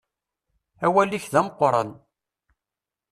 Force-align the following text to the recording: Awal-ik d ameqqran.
Awal-ik 0.85 1.25
d 1.31 1.33
ameqqran. 1.39 1.89